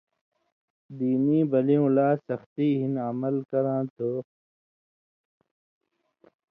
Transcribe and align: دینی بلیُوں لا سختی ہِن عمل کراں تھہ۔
دینی 0.97 1.39
بلیُوں 1.51 1.87
لا 1.95 2.07
سختی 2.27 2.69
ہِن 2.79 2.93
عمل 3.09 3.35
کراں 3.51 3.83
تھہ۔ 3.93 4.09